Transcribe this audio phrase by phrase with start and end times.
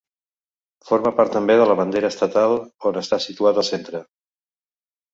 [0.89, 2.57] Forma part també de la bandera estatal,
[2.93, 4.07] on està situat al centre.